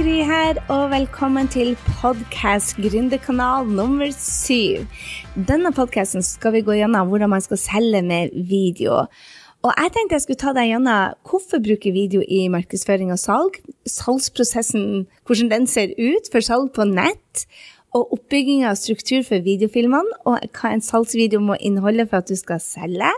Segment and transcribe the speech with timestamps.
[0.00, 4.86] Gry her, og velkommen til podkast Gründerkanal nummer syv.
[5.34, 9.02] Denne podkasten skal vi gå gjennom hvordan man skal selge med video.
[9.60, 13.60] Og jeg tenkte jeg skulle ta deg gjennom hvorfor bruke video i markedsføring og salg,
[13.84, 17.44] salgsprosessen, hvordan den ser ut for salg på nett,
[17.96, 22.36] og oppbygging av struktur for videofilmene, og hva en salgsvideo må inneholde for at du
[22.38, 23.10] skal selge.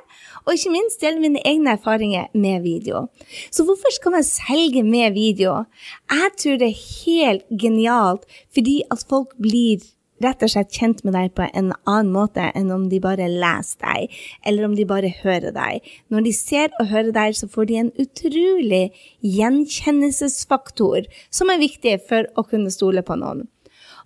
[0.47, 3.07] Og ikke minst dele mine egne erfaringer med video.
[3.53, 5.65] Så hvorfor skal man selge med video?
[6.11, 9.83] Jeg tror det er helt genialt fordi at folk blir
[10.23, 13.80] rett og slett kjent med deg på en annen måte enn om de bare leser
[13.83, 14.13] deg,
[14.46, 15.89] eller om de bare hører deg.
[16.13, 18.85] Når de ser og hører deg, så får de en utrolig
[19.27, 23.49] gjenkjennelsesfaktor som er viktig for å kunne stole på noen.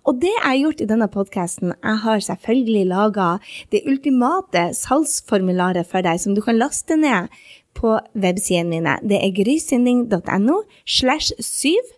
[0.07, 3.27] Og det jeg har gjort i denne podkasten, jeg har selvfølgelig laga
[3.73, 7.27] det ultimate salgsformularet for deg, som du kan laste ned
[7.75, 8.95] på websidene mine.
[9.03, 11.91] Det er grysynding.no slash syv.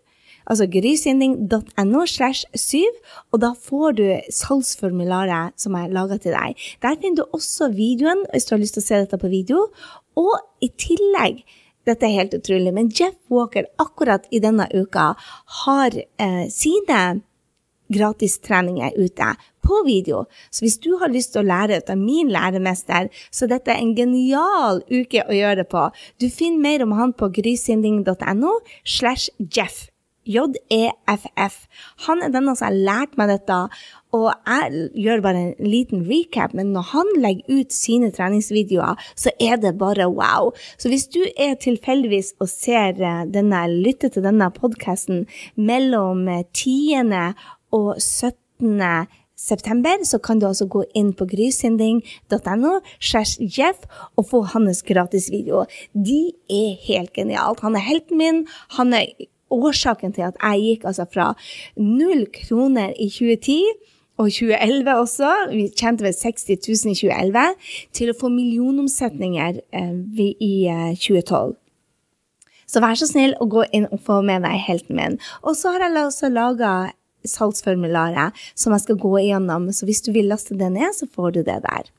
[0.49, 2.97] Altså grysynding.no slash syv,
[3.29, 6.57] og da får du salgsformularet som jeg laga til deg.
[6.81, 9.67] Der finner du også videoen, hvis du har lyst til å se dette på video.
[10.17, 10.33] Og
[10.65, 11.43] i tillegg
[11.85, 15.13] dette er helt utrolig, men Jeff Walker akkurat i denne uka
[15.63, 17.21] har eh, sine
[17.93, 19.33] gratistreninger ute
[19.65, 20.23] på video.
[20.51, 23.83] Så hvis du har lyst til å lære ut av min læremester, så dette er
[23.83, 25.85] en genial uke å gjøre det på.
[26.21, 29.87] Du finner mer om han på grysynding.no slash Jeff.
[30.29, 31.55] J-E-F-F.
[32.05, 33.57] Han er denne som har lært meg dette,
[34.13, 39.33] og jeg gjør bare en liten recap, men når han legger ut sine treningsvideoer, så
[39.41, 40.51] er det bare wow.
[40.77, 45.25] Så hvis du er tilfeldigvis og ser eh, denne, lytter til denne podkasten
[45.57, 47.01] mellom 10
[47.71, 49.07] og 17.
[49.39, 52.73] september, så kan du altså gå inn på grysynding.no
[54.17, 55.63] og få hans gratisvideo.
[55.93, 57.63] De er helt genialt.
[57.63, 58.47] Han er helten min.
[58.75, 59.05] Han er
[59.49, 61.31] årsaken til at jeg gikk altså fra
[61.77, 63.61] null kroner i 2010
[64.19, 67.43] og 2011 også, vi tjente vel 60 000 i 2011,
[67.95, 71.55] til å få millionomsetninger eh, i eh, 2012.
[72.69, 75.15] Så vær så snill å gå inn og få med deg helten min.
[75.41, 76.73] Og så har jeg også laga
[77.27, 79.69] salgsformularet som jeg skal gå igjennom.
[79.75, 81.89] Så hvis du vil laste det ned, så får du det der.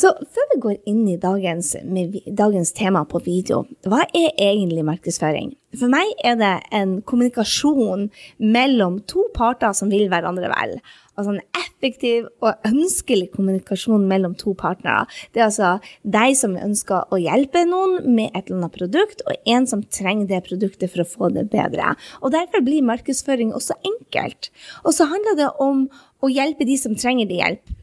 [0.00, 1.74] Så før vi går inn i dagens,
[2.38, 5.50] dagens, tema på video, hva er egentlig markedsføring?
[5.76, 8.06] For meg er det en kommunikasjon
[8.38, 10.78] mellom to parter som vil hverandre vel
[11.20, 15.06] altså en effektiv og ønskelig kommunikasjon mellom to partnere.
[15.32, 15.72] Det er altså
[16.02, 20.28] deg som ønsker å hjelpe noen med et eller annet produkt, og en som trenger
[20.30, 21.94] det produktet for å få det bedre.
[22.20, 24.50] Og Derfor blir markedsføring også enkelt.
[24.84, 25.86] Og så handler det om
[26.20, 27.76] å hjelpe de som trenger det hjelp.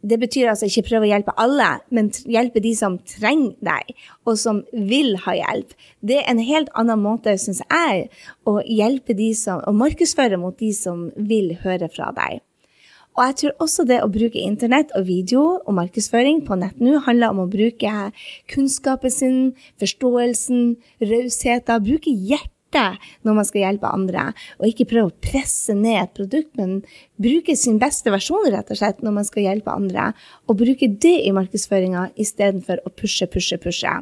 [0.00, 3.90] Det betyr altså ikke prøve å hjelpe alle, men hjelpe de som trenger deg,
[4.24, 5.74] og som vil ha hjelp.
[6.00, 8.06] Det er en helt annen måte, syns jeg,
[8.48, 12.40] å hjelpe de som, å markedsføre mot de som vil høre fra deg.
[13.20, 17.02] Og jeg tror også det å bruke internett og video og markedsføring på nett nå
[17.04, 17.90] handler om å bruke
[18.48, 19.36] kunnskapen sin,
[19.82, 25.98] forståelsen, rausheten, bruke hjertet når man skal hjelpe andre, og ikke prøve å presse ned
[26.00, 26.78] et produkt, men
[27.20, 30.14] bruke sin beste versjon rett og slett når man skal hjelpe andre,
[30.48, 33.98] og bruke det i markedsføringa istedenfor å pushe, pushe, pushe.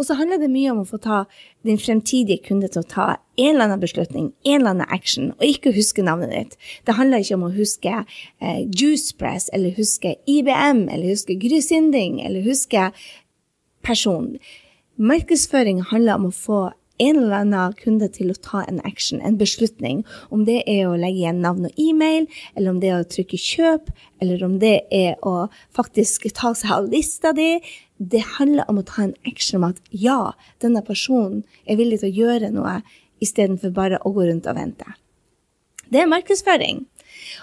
[0.00, 1.18] Og så handler det mye om å få ta
[1.66, 3.06] din fremtidige kunde til å ta
[3.36, 6.56] en eller annen beslutning, en eller annen action, og ikke huske navnet ditt.
[6.88, 12.48] Det handler ikke om å huske eh, Juicepress, eller huske IBM, eller huske Grysinding, eller
[12.48, 12.88] huske
[13.84, 14.38] person.
[14.96, 16.62] Markedsføring handler om å få
[17.00, 20.02] en eller annen kunde til å ta en action, en beslutning.
[20.32, 23.40] Om det er å legge igjen navn og e-mail, eller om det er å trykke
[23.40, 27.54] kjøp, eller om det er å faktisk ta seg av lista di.
[28.00, 30.32] Det handler om å ta en action om at ja,
[30.64, 32.78] denne personen er villig til å gjøre noe,
[33.20, 34.96] istedenfor bare å gå rundt og vente.
[35.90, 36.86] Det er markedsføring.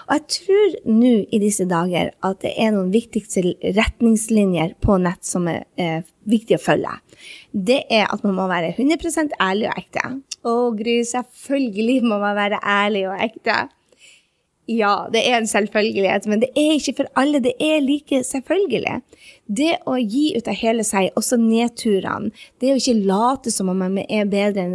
[0.08, 3.44] Og jeg tror nå i disse dager at det er noen viktigste
[3.76, 6.94] retningslinjer på nett som er eh, viktig å følge.
[7.52, 10.06] Det er at man må være 100 ærlig og ekte.
[10.48, 13.66] Å, Gry, selvfølgelig må man være ærlig og ekte.
[14.70, 17.40] Ja, det er en selvfølgelighet, men det er ikke for alle.
[17.40, 18.98] Det er like selvfølgelig.
[19.48, 22.28] Det å gi ut av hele seg, også nedturene,
[22.60, 24.66] det å ikke late som om man er bedre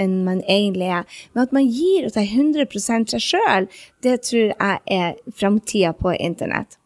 [0.00, 1.04] enn man egentlig er,
[1.34, 2.64] men at man gir ut av 100
[3.12, 3.68] seg sjøl,
[4.00, 6.78] det tror jeg er framtida på internett.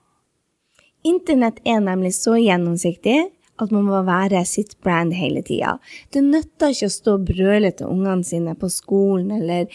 [1.06, 3.28] Internett er nemlig så gjennomsiktig
[3.62, 5.76] at man må være sitt brand hele tida.
[6.12, 9.70] Det nytter ikke å stå og brøle til ungene sine på skolen eller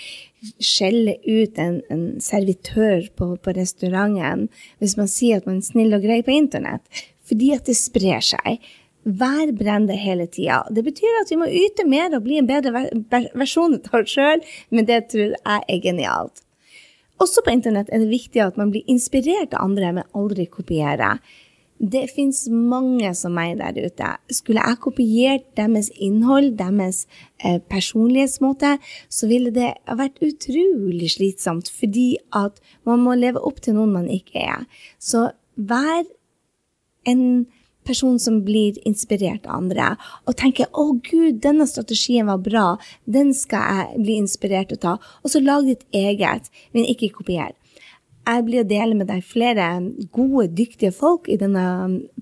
[0.62, 4.48] skjelle ut en, en servitør på, på, restauranten
[4.82, 6.86] hvis man sier at man er snill og grei på internett,
[7.30, 8.62] fordi at det sprer seg.
[9.02, 10.62] Vær brandet hele tida.
[10.70, 12.86] Det betyr at vi må yte mer og bli en bedre
[13.34, 16.44] versjon av oss sjøl, men det tror jeg er genialt.
[17.22, 21.16] Også på internett er det viktig at man blir inspirert av andre, men aldri kopiere.
[21.82, 24.10] Det fins mange som meg der ute.
[24.30, 27.08] Skulle jeg kopiert deres innhold, deres
[27.42, 28.76] eh, personlighetsmåte,
[29.10, 34.12] så ville det vært utrolig slitsomt, fordi at man må leve opp til noen man
[34.14, 34.68] ikke er.
[35.02, 36.06] Så vær
[37.10, 37.48] en
[37.88, 39.96] person som blir inspirert av andre,
[40.30, 42.78] og tenker 'Å, gud, denne strategien var bra.
[43.10, 45.02] Den skal jeg bli inspirert av.
[45.24, 47.58] Og så lag ditt eget, men ikke kopier
[48.22, 49.68] jeg blir å dele med deg flere
[50.14, 51.64] gode, dyktige folk i denne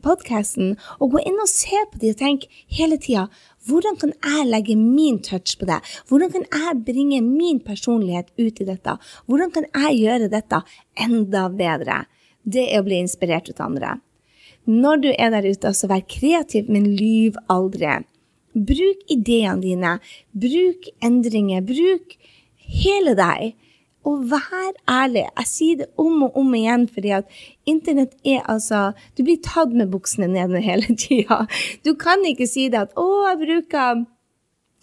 [0.03, 0.75] podkasten.
[0.99, 3.27] Og gå inn og se på dem og tenk hele tida
[3.67, 5.81] hvordan kan jeg legge min touch på det?
[6.09, 8.95] Hvordan kan jeg bringe min personlighet ut i dette?
[9.27, 10.61] Hvordan kan jeg gjøre dette
[10.97, 12.05] enda bedre?
[12.43, 13.97] Det er å bli inspirert ut av andre.
[14.69, 17.99] Når du er der ute, så vær kreativ, men lyv aldri.
[18.53, 19.95] Bruk ideene dine.
[20.31, 21.61] Bruk endringer.
[21.65, 22.15] Bruk
[22.83, 23.55] hele deg.
[24.07, 25.25] Og vær ærlig.
[25.25, 29.73] Jeg sier det om og om igjen, fordi at internett er altså Du blir tatt
[29.75, 31.45] med buksene nede hele tida.
[31.85, 34.05] Du kan ikke si det at 'Å, jeg bruker'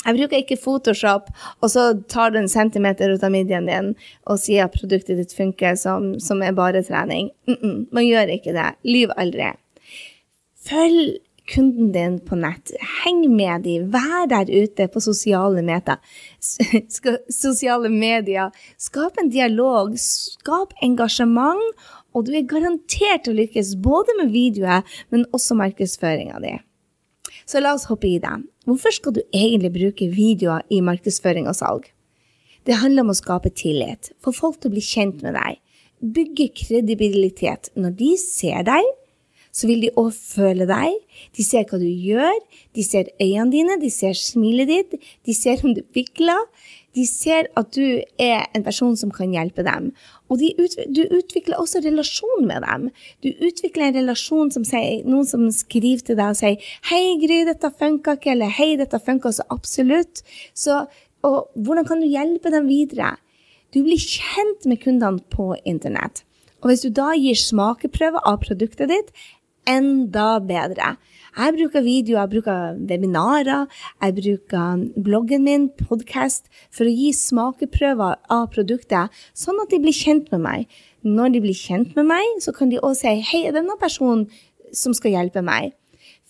[0.07, 1.31] jeg bruker ikke Photoshop,
[1.61, 3.89] og så tar du en centimeter ut av midjen din
[4.31, 7.31] og sier at produktet ditt funker som, som er bare trening.
[7.49, 8.69] Mm -mm, man gjør ikke det.
[8.85, 9.51] Lyv aldri.
[10.67, 12.73] Følg kunden din på nett.
[13.05, 13.91] Heng med dem.
[13.95, 15.99] Vær der ute på sosiale, meta.
[17.43, 18.53] sosiale medier.
[18.79, 19.95] Skap en dialog.
[20.01, 21.63] Skap engasjement.
[22.17, 26.55] Og du er garantert å lykkes både med videoer, men også markedsføringa di.
[27.47, 28.33] Så la oss hoppe i det.
[28.67, 31.91] Hvorfor skal du egentlig bruke videoer i markedsføring og salg?
[32.67, 35.61] Det handler om å skape tillit, få folk til å bli kjent med deg,
[36.03, 37.71] bygge kredibilitet.
[37.79, 38.89] Når de ser deg,
[39.57, 40.97] så vil de òg føle deg.
[41.37, 42.35] De ser hva du gjør,
[42.77, 46.45] de ser øynene dine, de ser smilet ditt, de ser om du vikler.
[46.97, 49.91] De ser at du er en person som kan hjelpe dem.
[50.33, 52.87] Og ut, du utvikler også relasjon med dem.
[53.25, 56.57] Du utvikler en relasjon som sier, noen som skriver til deg og sier
[56.89, 60.25] 'Hei, Gry, dette funka ikke', eller 'Hei, dette funka så absolutt'.
[60.55, 60.87] Så,
[61.23, 63.17] og hvordan kan du hjelpe dem videre?
[63.75, 66.25] Du blir kjent med kundene på internett.
[66.63, 69.13] Og hvis du da gir smakeprøver av produktet ditt,
[69.69, 70.97] enda bedre.
[71.37, 73.67] Jeg bruker videoer, jeg bruker webinarer,
[74.01, 79.97] jeg bruker bloggen min, podkast, for å gi smakeprøver av produktet, sånn at de blir
[79.97, 80.79] kjent med meg.
[81.05, 84.31] Når de blir kjent med meg, så kan de også si 'Hei, er denne personen
[84.73, 85.75] som skal hjelpe meg?'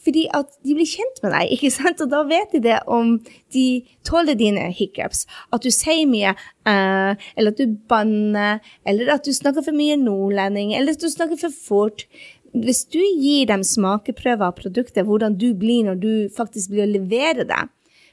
[0.07, 2.03] Fordi at de blir kjent med deg, ikke sant?
[2.05, 3.17] og da vet de det om
[3.55, 3.67] de
[4.07, 5.27] tåler dine hiccups.
[5.53, 6.37] At du sier mye,
[6.69, 11.11] uh, eller at du banner, eller at du snakker for mye nordlending, eller at du
[11.11, 12.07] snakker for fort
[12.53, 16.93] hvis du gir dem smakeprøver av produktet, hvordan du blir når du faktisk blir å
[16.93, 17.65] levere det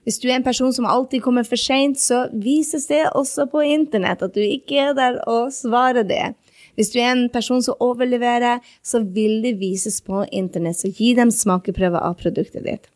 [0.03, 3.61] Hvis du er en person som alltid kommer for seint, så vises det også på
[3.63, 6.33] internett at du ikke er der og svarer det.
[6.75, 10.81] Hvis du er en person som overleverer, så vil det vises på internett.
[10.81, 12.89] Så gi dem smakeprøver av produktet ditt.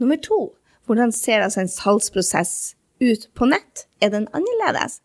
[0.00, 0.54] Nummer to.
[0.86, 3.86] Hvordan ser altså en salgsprosess ut på nett?
[4.00, 5.00] Er den annerledes?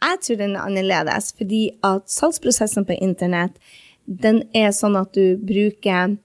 [0.00, 3.60] Jeg tror den er annerledes, fordi at salgsprosessen på internett
[4.10, 6.16] den er sånn at du bruker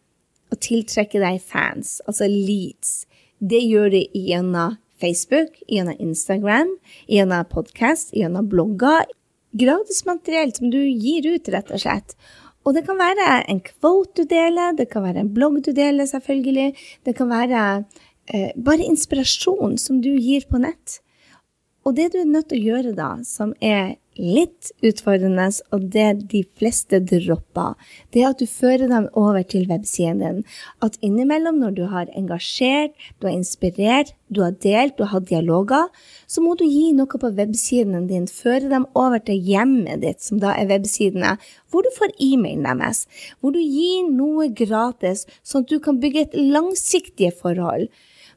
[0.51, 3.03] å tiltrekke deg fans, altså leads.
[3.43, 6.71] Det gjør du gjennom Facebook, gjennom Instagram,
[7.11, 9.05] gjennom podkast, gjennom blogger.
[9.55, 12.15] Gratis materiell som du gir ut, rett og slett.
[12.65, 16.07] Og det kan være en quote du deler, det kan være en blogg du deler,
[16.09, 16.71] selvfølgelig.
[17.05, 17.61] Det kan være
[18.33, 20.99] eh, bare inspirasjon som du gir på nett.
[21.85, 25.43] Og det du er nødt til å gjøre da, som er litt utfordrende,
[25.75, 27.75] og det de fleste dropper,
[28.09, 30.39] det er at du fører dem over til websiden din.
[30.81, 35.29] At innimellom, når du har engasjert, du har inspirert, du har delt, du har hatt
[35.29, 35.91] dialoger,
[36.25, 38.25] så må du gi noe på websiden din.
[38.25, 41.35] Føre dem over til hjemmet ditt, som da er websidene,
[41.69, 43.05] hvor du får e-mailen deres.
[43.37, 47.91] Hvor du gir noe gratis, sånn at du kan bygge et langsiktige forhold.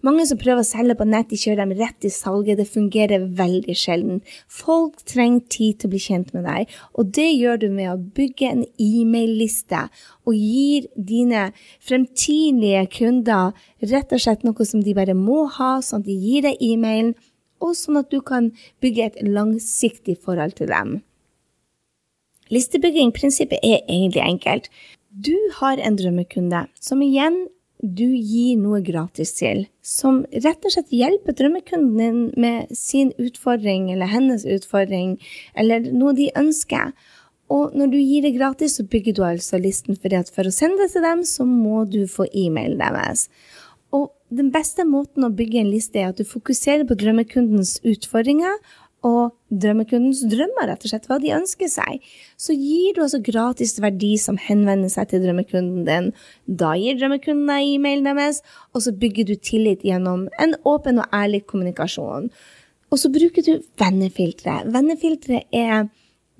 [0.06, 2.60] Mange som prøver å selge på nett, de kjører dem rett i salget.
[2.60, 4.20] Det fungerer veldig sjelden.
[4.46, 7.96] Folk trenger tid til å bli kjent med deg, og det gjør du med å
[8.18, 9.88] bygge en e-mail-liste
[10.28, 11.48] og gir dine
[11.82, 13.58] fremtidige kunder
[13.90, 17.16] rett og slett noe som de bare må ha, sånn at de gir deg e-mailen,
[17.58, 18.52] og sånn at du kan
[18.82, 21.00] bygge et langsiktig forhold til dem.
[22.54, 24.70] Listebygging-prinsippet er egentlig enkelt.
[25.10, 27.48] Du har en drømmekunde som igjen
[27.82, 33.92] du gir noe gratis til, som rett og slett hjelper drømmekunden din med sin utfordring
[33.92, 35.16] eller hennes utfordring,
[35.54, 36.90] eller noe de ønsker.
[37.48, 40.82] Og når du gir det gratis, så bygger du altså listen, for for å sende
[40.82, 43.28] det til dem, så må du få e-mailen deres.
[43.94, 48.58] Og den beste måten å bygge en liste er at du fokuserer på drømmekundens utfordringer
[49.06, 52.02] og drømmekundens drømmer, rett og slett, hva de ønsker seg.
[52.40, 56.10] Så gir du altså gratis verdi som henvender seg til drømmekunden din.
[56.46, 58.42] Da gir drømmekunden deg e-mailen deres,
[58.74, 62.28] og så bygger du tillit gjennom en åpen og ærlig kommunikasjon.
[62.88, 64.62] Og så bruker du vennefiltre.
[64.74, 65.88] Vennefiltre er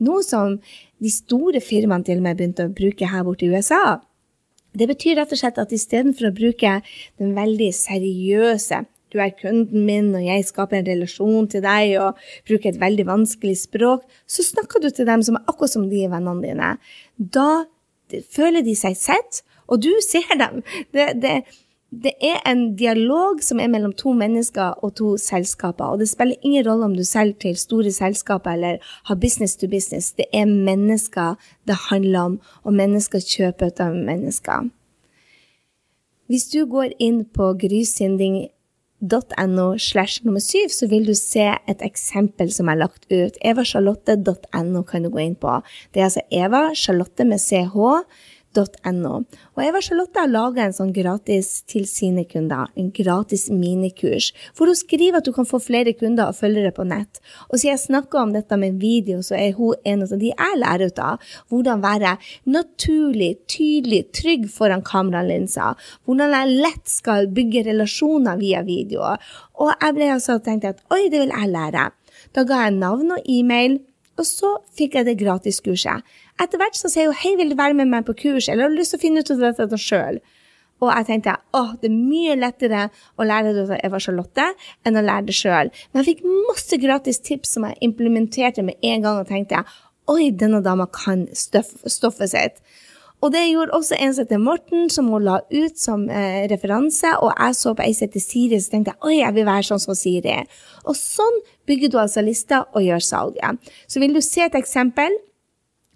[0.03, 0.59] noe som
[1.03, 3.99] de store firmaene til og med begynte å bruke her borte i USA.
[4.79, 6.79] Det betyr rett og slett at istedenfor å bruke
[7.19, 12.19] den veldig seriøse du er kunden min, og jeg skaper en relasjon til deg og
[12.49, 16.05] bruker et veldig vanskelig språk, så snakker du til dem som er akkurat som de
[16.11, 16.75] vennene dine.
[17.19, 17.49] Da
[18.35, 20.62] føler de seg sett, og du ser dem.
[20.95, 21.35] Det, det,
[21.91, 25.85] det er en dialog som er mellom to mennesker og to selskaper.
[25.85, 29.69] Og det spiller ingen rolle om du selger til store selskaper eller har business to
[29.69, 30.12] business.
[30.12, 31.37] Det er mennesker
[31.69, 34.69] det handler om, og mennesker kjøper ut av mennesker.
[36.29, 38.49] Hvis du går inn på grysynding
[39.00, 43.37] evacharlotte.no slash nummer syv, så vil du se et eksempel som er lagt ut.
[43.45, 45.61] evacharlotte.no kan du gå inn på.
[45.93, 48.05] Det er altså Eva Charlotte med ch
[48.59, 49.23] No.
[49.57, 54.71] Og Eva Charlotte har laga en sånn gratis til sine kunder, en gratis minikurs, hvor
[54.71, 57.21] hun skriver at du kan få flere kunder og følgere på nett.
[57.49, 60.61] Og siden jeg snakker om dette med video, så er hun en av de jeg
[60.62, 61.29] lærer ut av.
[61.53, 62.17] Hvordan være
[62.50, 65.79] naturlig, tydelig, trygg foran kameralinser.
[66.07, 69.23] Hvordan jeg lett skal bygge relasjoner via videoer.
[69.59, 71.91] Og jeg ble altså tenkt at oi, det vil jeg lære.
[72.35, 73.79] Da ga jeg navn og e-mail,
[74.19, 77.77] og så fikk jeg det gratiskurset etter hvert så sier hun hei, vil du være
[77.79, 80.21] med meg på kurs, eller har du lyst til å finne ut av dette sjøl?
[80.79, 82.85] Og jeg tenkte åh, det er mye lettere
[83.19, 84.45] å lære det av Eva Charlotte
[84.87, 85.73] enn å lære det sjøl.
[85.91, 89.65] Men jeg fikk masse gratis tips som jeg implementerte med en gang, og tenkte
[90.09, 92.63] oi, denne dama kan stoff, stoffet sitt.
[93.19, 97.11] Og det gjorde også en som heter Morten, som hun la ut som eh, referanse.
[97.19, 99.69] Og jeg så på ei som heter Siri, så tenkte jeg oi, jeg vil være
[99.71, 100.37] sånn som Siri.
[100.87, 103.73] Og sånn bygger du altså lista og gjør salget.
[103.91, 105.19] Så vil du se et eksempel,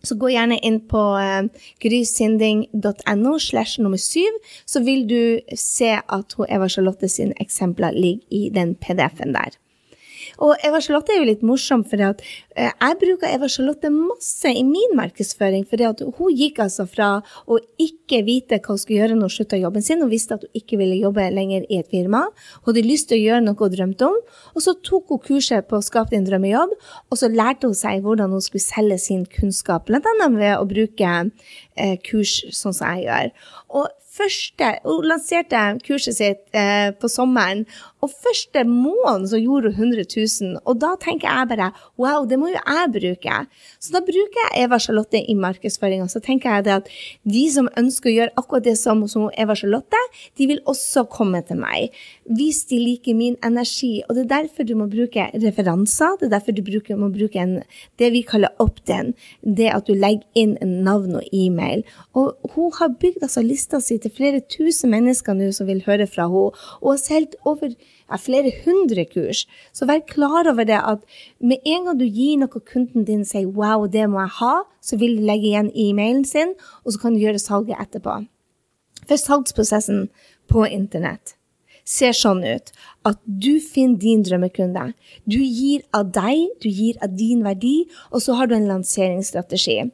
[0.03, 1.47] så gå gjerne inn på eh,
[1.85, 8.49] grysynding.no slash nummer syv, så vil du se at Eva Charlotte sine eksempler ligger i
[8.51, 9.55] den PDF-en der.
[10.39, 12.23] Og Eva Charlotte er jo litt morsom, for at,
[12.57, 15.67] eh, jeg bruker Eva Charlotte masse i min markedsføring.
[15.69, 15.77] For
[16.17, 19.83] hun gikk altså fra å ikke vite hva hun skulle gjøre når hun slutta jobben
[19.83, 22.29] sin, og visste at hun ikke ville jobbe lenger i et firma.
[22.65, 24.19] Hun hadde lyst til å gjøre noe hun drømte om.
[24.55, 26.77] Og så tok hun kurset på å skape din drømmejobb,
[27.11, 30.01] og så lærte hun seg hvordan hun skulle selge sin kunnskap, bl.a.
[30.33, 31.11] ved å bruke
[31.77, 33.35] eh, kurs sånn som jeg gjør.
[33.73, 37.65] Og første, Hun lanserte kurset sitt eh, på sommeren,
[38.03, 40.07] og første måned så gjorde hun 100
[40.43, 40.57] 000.
[40.67, 41.69] Og da tenker jeg bare
[42.03, 43.37] wow, det må jo jeg bruke.
[43.79, 46.09] Så da bruker jeg Eva Charlotte i markedsføringa.
[46.11, 46.91] Så tenker jeg det at
[47.23, 50.01] de som ønsker å gjøre akkurat det som, som Eva Charlotte,
[50.39, 51.95] de vil også komme til meg.
[52.27, 53.93] Hvis de liker min energi.
[54.09, 56.19] Og det er derfor du må bruke referanser.
[56.19, 57.61] Det er derfor du bruker, må bruke en,
[58.03, 59.15] det vi kaller opt-in.
[59.47, 61.87] Det at du legger inn navn og e-mail.
[62.19, 66.11] Og hun har bygd altså lista si til flere tusen mennesker nå som vil høre
[66.11, 66.51] fra henne,
[66.83, 67.39] og har solgt
[68.09, 69.47] over ja, flere hundre kurs.
[69.73, 71.01] Så vær klar over det at
[71.41, 74.97] med en gang du gir noe kunden din sier 'wow, det må jeg ha', så
[74.99, 78.27] vil de legge igjen e-mailen sin, og så kan du gjøre salget etterpå.
[79.09, 80.09] For salgsprosessen
[80.49, 81.35] på internett
[81.85, 82.71] ser sånn ut
[83.09, 84.93] at du finner din drømmekunde.
[85.27, 89.91] Du gir av deg, du gir av din verdi, og så har du en lanseringsstrategi.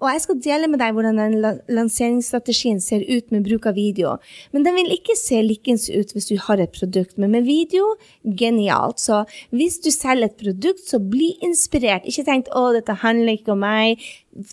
[0.00, 1.34] Og jeg skal dele med deg hvordan den
[1.68, 4.14] lanseringsstrategien ser ut med bruk av video.
[4.54, 7.18] Men den vil ikke se likens ut hvis du har et produkt.
[7.20, 7.92] Men med video,
[8.24, 9.00] genialt.
[9.02, 12.08] Så hvis du selger et produkt, så bli inspirert.
[12.08, 14.00] Ikke tenk 'Å, dette handler ikke om meg'.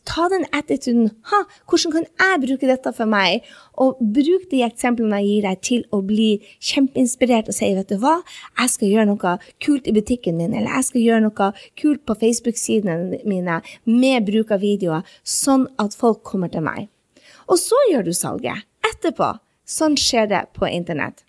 [0.10, 1.12] Ta den attituden.
[1.30, 3.46] Ha, hvordan kan jeg bruke dette for meg?
[3.78, 7.98] Og bruk de eksemplene jeg gir deg, til å bli kjempeinspirert og si 'Vet du
[8.02, 8.16] hva,
[8.58, 12.18] jeg skal gjøre noe kult i butikken min', eller 'Jeg skal gjøre noe kult på
[12.24, 16.90] Facebook-sidene mine' med bruk av videoer sånn at folk kommer til meg.
[17.48, 19.38] Og så gjør du salget etterpå.
[19.68, 21.27] Sånn skjer det på internett.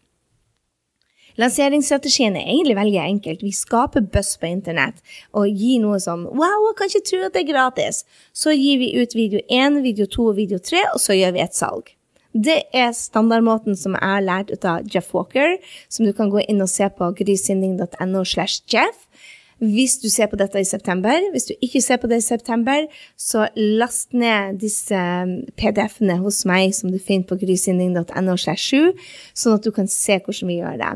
[1.38, 3.45] Lanseringsstrategien er egentlig veldig enkelt.
[3.47, 4.99] Vi skaper buzz på internett
[5.30, 8.02] og gir noe som Wow, jeg kan ikke tro at det er gratis.
[8.35, 11.45] Så gir vi ut video 1, video 2 og video 3, og så gjør vi
[11.45, 11.95] et salg.
[12.35, 15.57] Det er standardmåten som jeg har lært ut av Jeff Walker,
[15.88, 19.07] som du kan gå inn og se på grysynding.no slash Jeff.
[19.59, 21.18] hvis du ser på dette i september.
[21.33, 22.85] Hvis du ikke ser på det i september,
[23.16, 29.66] så last ned disse um, PDF-ene hos meg som du finner på grysynding.no, sånn at
[29.66, 30.92] du kan se hvordan vi gjør det.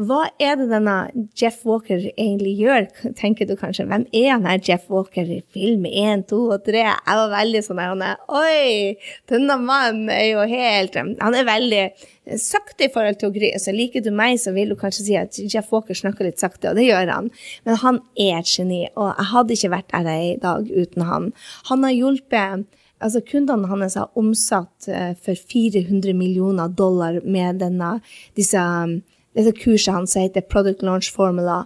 [0.00, 0.94] Hva er det denne
[1.36, 2.86] Jeff Walker egentlig gjør,
[3.18, 3.84] tenker du kanskje.
[3.90, 6.80] Hvem er han her Jeff Walker i film 1, 2 og 3?
[6.80, 8.96] Jeg var veldig sånn der, Oi,
[9.28, 11.84] denne mannen er jo helt Han er veldig
[12.40, 13.52] sakte i forhold til gry.
[13.60, 16.72] Så liker du meg, så vil du kanskje si at Jeff Walker snakker litt sakte,
[16.72, 17.32] og det gjør han.
[17.68, 21.34] Men han er et geni, og jeg hadde ikke vært her i dag uten han.
[21.68, 22.70] Han har hjulpet
[23.02, 27.96] Altså, Kundene hans har omsatt eh, for 400 millioner dollar med denne,
[28.38, 28.62] disse
[29.36, 31.62] dette kurset hans heter Product Launch Formula.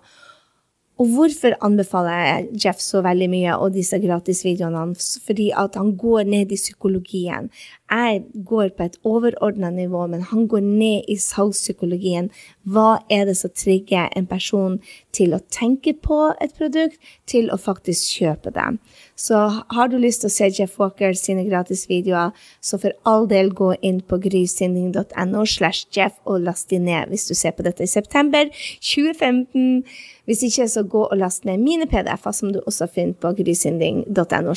[0.97, 5.17] Og hvorfor anbefaler jeg Jeff så veldig mye og disse gratisvideoene hans?
[5.27, 7.51] Fordi at han går ned i psykologien.
[7.91, 12.31] Jeg går på et overordna nivå, men han går ned i salgspsykologien.
[12.67, 14.81] Hva er det som trigger en person
[15.15, 16.99] til å tenke på et produkt,
[17.31, 18.67] til å faktisk kjøpe det?
[19.15, 19.39] Så
[19.71, 23.73] har du lyst til å se Jeff Walker sine gratisvideoer, så for all del gå
[23.87, 27.91] inn på grysynding.no slash Jeff og last de ned hvis du ser på dette i
[27.91, 28.51] september
[28.83, 29.85] 2015.
[30.27, 34.57] Hvis ikke, så gå og last ned mine PDF-er, som du også finner på grysynding.no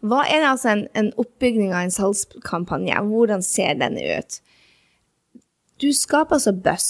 [0.00, 2.96] Hva er altså en, en oppbygging av en salgskampanje?
[3.10, 4.40] Hvordan ser denne ut?
[5.80, 6.88] Du skaper altså buzz.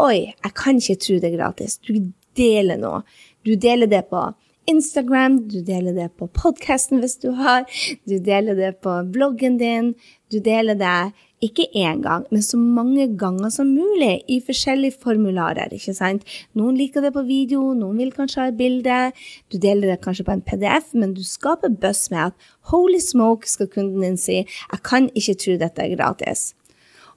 [0.00, 1.78] Oi, jeg kan ikke tro det er gratis.
[1.82, 1.94] Du
[2.38, 3.02] deler noe.
[3.46, 4.22] Du deler det på
[4.70, 7.64] Instagram, du deler det på podkasten hvis du har,
[8.06, 9.94] du deler det på bloggen din,
[10.30, 15.72] du deler det ikke én gang, men så mange ganger som mulig i forskjellige formularer.
[15.72, 16.24] ikke sant?
[16.54, 19.00] Noen liker det på video, noen vil kanskje ha et bilde.
[19.48, 23.48] Du deler det kanskje på en PDF, men du skaper buzz med at holy smoke,
[23.48, 26.50] skal kunden din si, jeg kan ikke tro dette er gratis.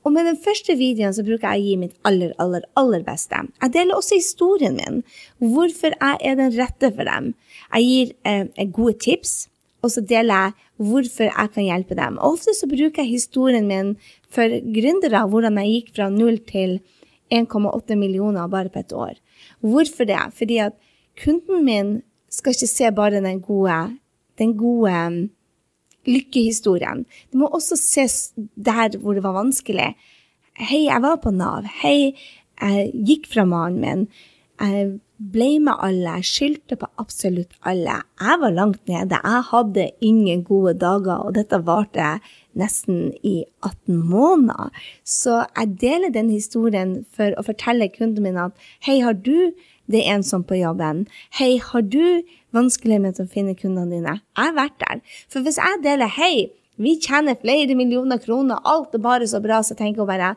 [0.03, 3.39] Og med den første videoen så bruker jeg å gi mitt aller, aller, aller beste.
[3.61, 5.03] Jeg deler også historien min.
[5.39, 7.33] Hvorfor jeg er den rette for dem.
[7.75, 9.47] Jeg gir eh, gode tips,
[9.83, 12.19] og så deler jeg hvorfor jeg kan hjelpe dem.
[12.21, 13.93] Ofte så bruker jeg historien min
[14.33, 16.79] for gründere, hvordan jeg gikk fra null til
[17.33, 19.15] 1,8 millioner bare på et år.
[19.61, 20.19] Hvorfor det?
[20.37, 20.75] Fordi at
[21.23, 21.95] kunden min
[22.29, 23.79] skal ikke se bare den gode,
[24.37, 25.29] den gode
[26.09, 27.05] lykkehistorien.
[27.31, 29.93] Det må også ses der hvor det var vanskelig.
[30.59, 31.65] Hei, jeg var på Nav.
[31.81, 32.13] Hei,
[32.61, 34.05] jeg gikk fra mannen min.
[34.63, 34.83] Jeg
[35.33, 36.15] ble med alle.
[36.19, 37.97] Jeg skyldte på absolutt alle.
[38.21, 39.19] Jeg var langt nede.
[39.19, 42.13] Jeg hadde ingen gode dager, og dette varte
[42.59, 44.71] nesten i 18 måneder.
[45.03, 48.55] Så jeg deler den historien for å fortelle kunden min at
[48.87, 49.51] hei, har du
[49.91, 51.05] det ensomt på jobben.
[51.39, 52.23] Hei, har du
[52.55, 54.19] vanskelig med å finne kundene dine?
[54.37, 55.01] Jeg har vært der.
[55.27, 56.35] For hvis jeg deler hei,
[56.81, 60.31] vi tjener flere millioner kroner, alt er bare så bra, så tenker jeg bare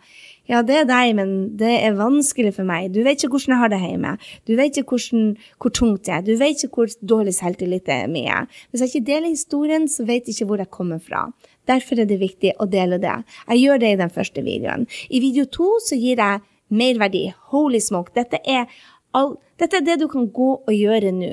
[0.47, 2.93] ja, det er deg, men det er vanskelig for meg.
[2.95, 4.13] Du vet ikke hvordan jeg har det hjemme.
[4.47, 5.25] Du vet ikke hvordan,
[5.63, 6.25] hvor tungt det er.
[6.27, 8.45] Du vet ikke hvor dårlig selvtillit det er mye.
[8.71, 11.25] Hvis jeg ikke deler historien, så vet jeg ikke hvor jeg kommer fra.
[11.67, 13.17] Derfor er det viktig å dele det.
[13.49, 14.87] Jeg gjør det i den første videoen.
[15.11, 17.27] I video to så gir jeg merverdi.
[17.51, 18.15] Holy smoke.
[18.15, 18.71] Dette er
[19.17, 21.33] all, dette er det du kan gå og gjøre nå.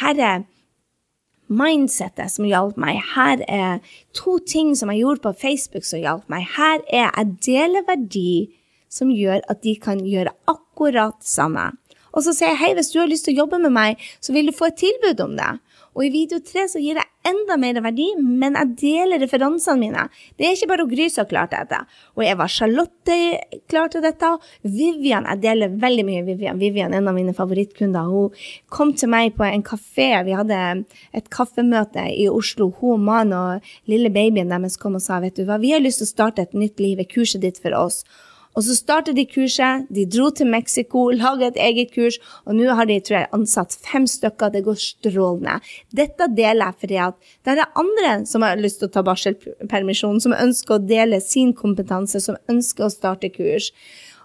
[0.00, 0.48] Her er
[1.52, 3.00] mindsettet som hjalp meg.
[3.14, 3.80] Her er
[4.16, 6.46] to ting som jeg gjorde på Facebook som hjalp meg.
[6.56, 8.54] Her er jeg deler verdi
[8.92, 11.72] som gjør at de kan gjøre akkurat samme.
[12.14, 14.34] Og så sier jeg hei, hvis du har lyst til å jobbe med meg, så
[14.34, 15.50] vil du få et tilbud om det.
[15.94, 20.06] Og i video tre så gir jeg enda mer verdi, men jeg deler referansene mine.
[20.36, 21.78] Det er ikke bare Gry som klarte dette.
[22.18, 23.18] Og Eva Charlotte
[23.70, 24.32] klarte dette.
[24.66, 26.60] Vivian, jeg deler veldig mye Vivian.
[26.60, 28.10] Vivian er en av mine favorittkunder.
[28.10, 28.34] Hun
[28.74, 30.10] kom til meg på en kafé.
[30.26, 30.60] Vi hadde
[31.14, 32.72] et kaffemøte i Oslo.
[32.80, 35.82] Hun og mannen og lille babyen deres kom og sa vet du hva, vi har
[35.82, 36.98] lyst til å starte et nytt liv.
[37.00, 38.02] Er kurset ditt for oss?
[38.54, 42.70] Og så startet de kurset, de dro til Mexico, laget et eget kurs, og nå
[42.78, 44.52] har de tror jeg, ansatt fem stykker.
[44.54, 45.58] Det går strålende.
[45.90, 50.22] Dette deler jeg fordi at det er andre som har lyst til å ta barselpermisjon,
[50.22, 53.72] som ønsker å dele sin kompetanse, som ønsker å starte kurs.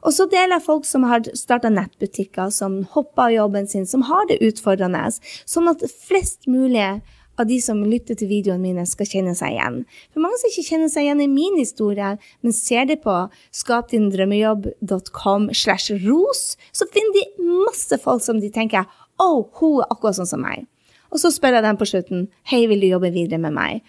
[0.05, 4.05] Og så deler jeg folk som har starta nettbutikker, som hopper av jobben sin, som
[4.07, 5.09] har det utfordrende,
[5.49, 7.01] sånn at flest mulig
[7.39, 9.82] av de som lytter til videoene mine, skal kjenne seg igjen.
[10.13, 13.15] For mange som ikke kjenner seg igjen i min historie, men ser det på
[13.62, 16.43] skapdindrømmejobb.com slash ros,
[16.75, 18.86] så finner de masse folk som de tenker
[19.19, 20.67] å, oh, hun er akkurat sånn som meg.
[21.10, 23.82] Og så spør jeg dem på slutten hei, vil du jobbe videre med meg?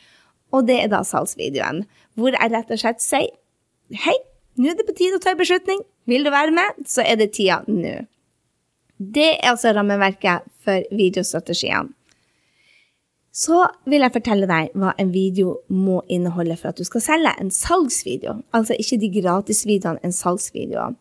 [0.57, 1.85] Og det er da salgsvideoen,
[2.19, 3.31] hvor jeg rett og slett sier
[4.05, 4.17] hei,
[4.59, 5.85] nå er det på tide å ta en beslutning.
[6.11, 8.01] Vil du være med, så er det tida nå.
[9.01, 11.95] Det er altså rammeverket for videostrategiene.
[13.33, 17.31] Så vil jeg fortelle deg hva en video må inneholde for at du skal selge.
[17.38, 18.33] En salgsvideo.
[18.57, 20.95] Altså ikke de gratisvideoene, en salgsvideo.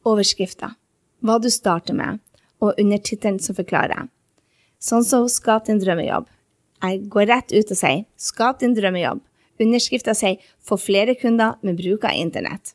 [0.06, 0.76] Overskrifta.
[1.26, 2.22] Hva du starter med,
[2.62, 4.08] og undertittelen som forklarer.
[4.82, 6.30] Sånn som Skap din drømmejobb.
[6.82, 9.22] Jeg går rett ut og sier Skap din drømmejobb.
[9.62, 12.74] Underskrifta sier 'Få flere kunder med bruk av internett'.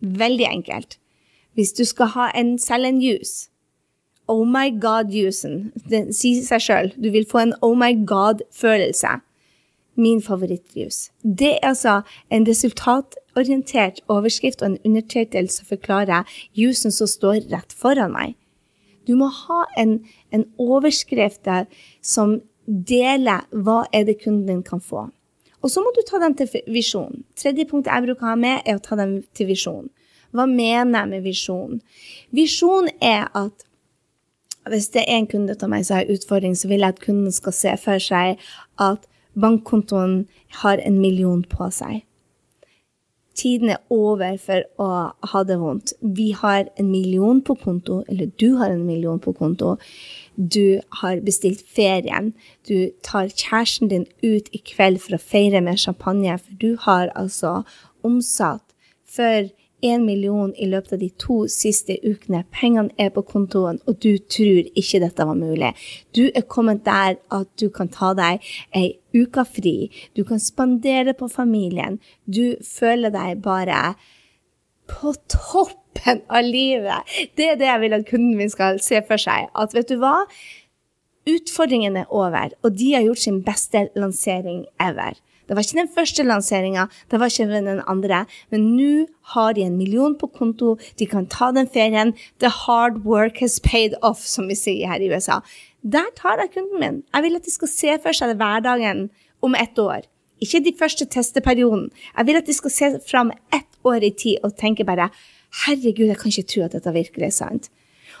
[0.00, 0.98] Veldig enkelt.
[1.54, 3.48] Hvis du skal ha en, selge en juice
[4.26, 5.72] Oh my God-jusen.
[5.90, 6.92] Den sier seg sjøl.
[6.96, 9.20] Du vil få en oh my God-følelse.
[10.00, 11.10] Min favorittjus.
[11.22, 12.00] Det er altså
[12.30, 16.24] en resultatorientert overskrift og en undertittel som forklarer
[16.56, 18.34] jusen som står rett foran meg.
[19.06, 19.98] Du må ha en,
[20.32, 21.68] en overskrift der
[22.02, 25.08] som deler hva er det kunden din kan få.
[25.64, 27.22] Og så må du ta dem til visjon.
[27.40, 29.88] Tredje punkt jeg bruker å ha med, er å ta dem til visjon.
[30.34, 31.78] Hva mener jeg med visjon?
[32.34, 33.64] Visjon er at
[34.68, 37.32] hvis det er en kunde av meg som har utfordring, så vil jeg at kunden
[37.32, 38.40] skal se for seg
[38.80, 39.04] at
[39.40, 40.24] bankkontoen
[40.62, 42.02] har en million på seg.
[43.34, 44.88] Tiden er over for å
[45.32, 45.94] ha det vondt.
[46.00, 49.74] Vi har en million på konto, eller du har en million på konto
[50.36, 52.32] du har bestilt ferien,
[52.68, 57.12] du tar kjæresten din ut i kveld for å feire med champagne, for du har
[57.14, 57.60] altså
[58.04, 58.64] omsatt
[59.06, 59.50] for
[59.84, 62.44] én million i løpet av de to siste ukene.
[62.54, 65.74] Pengene er på kontoen, og du tror ikke dette var mulig.
[66.16, 68.44] Du er kommet der at du kan ta deg
[68.76, 69.76] ei uke fri.
[70.16, 72.00] Du kan spandere på familien.
[72.24, 73.94] Du føler deg bare
[74.90, 77.16] på toppen av livet.
[77.36, 79.48] Det er det jeg vil at kunden min skal se for seg.
[79.56, 80.24] At vet du hva?
[81.24, 85.16] Utfordringen er over, og de har gjort sin beste lansering ever.
[85.44, 89.66] Det var ikke den første lanseringa, det var ikke den andre, men nå har de
[89.66, 92.14] en million på konto, de kan ta den ferien.
[92.40, 95.42] The hard work has paid off, som vi sier her i USA.
[95.84, 97.02] Der tar jeg kunden min.
[97.12, 99.08] Jeg vil at de skal se for seg hverdagen
[99.44, 100.08] om ett år.
[100.40, 101.90] Ikke de første testeperioden.
[102.16, 105.10] Jeg vil at de skal se fram ett år i tid og tenke bare
[105.64, 107.68] Herregud, jeg kan ikke tro at dette virkelig er sant.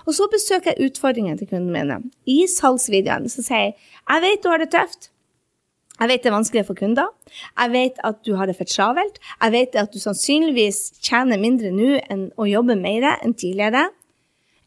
[0.06, 1.96] Og så besøker jeg utfordringene til kundene mine.
[2.30, 5.10] I salgsvideoen så sier jeg jeg vet du har det tøft.
[6.00, 7.10] Jeg vet det er vanskelig for kunder.
[7.54, 9.20] Jeg vet at du har det for travelt.
[9.40, 13.86] Jeg vet at du sannsynligvis tjener mindre nå enn å jobbe mer enn tidligere.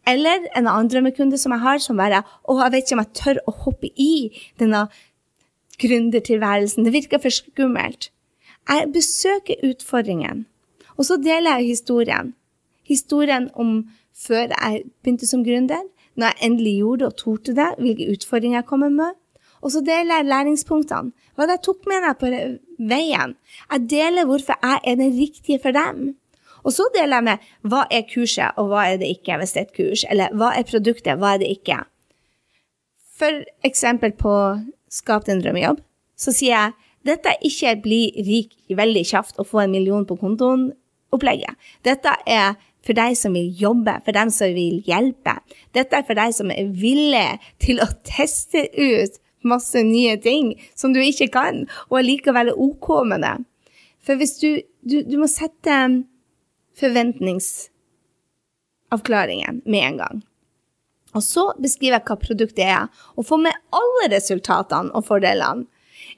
[0.08, 3.18] Eller en annen drømmekunde som jeg har, som bare Å, jeg vet ikke om jeg
[3.20, 4.12] tør å hoppe i
[4.60, 4.86] denne
[5.84, 6.88] gründertilværelsen.
[6.88, 8.10] Det virker for skummelt.
[8.68, 10.46] Jeg besøker utfordringen,
[10.96, 12.34] og så deler jeg historien
[12.88, 13.84] historien om
[14.16, 15.84] før jeg begynte som gründer,
[16.18, 19.18] når jeg endelig gjorde og torde det, hvilke utfordringer jeg kommer med.
[19.62, 21.14] Og så deler jeg læringspunktene.
[21.38, 22.32] Hva jeg tok med deg på
[22.90, 23.36] veien.
[23.72, 26.16] Jeg deler hvorfor jeg er den riktige for dem.
[26.64, 29.62] Og så deler jeg med hva er kurset, og hva er det ikke, hvis det
[29.62, 30.06] er et kurs.
[30.12, 31.80] Eller hva er produktet, hva er det ikke.
[33.18, 34.34] For eksempel på
[34.94, 35.82] Skap din drømmejobb,
[36.18, 36.76] så sier jeg
[37.08, 41.56] dette er ikke bli rik veldig kjapt og få en million på kontoen-opplegget.
[41.88, 45.38] Dette er for deg som vil jobbe, for dem som vil hjelpe.
[45.76, 50.94] Dette er for deg som er villig til å teste ut masse nye ting som
[50.94, 53.38] du ikke kan, og allikevel er OK med det.
[54.06, 54.50] For hvis du,
[54.88, 55.74] du, du må sette
[56.78, 60.22] forventningsavklaringen med en gang.
[61.16, 65.66] Og så beskriver jeg hva produktet er, og får med alle resultatene og fordelene.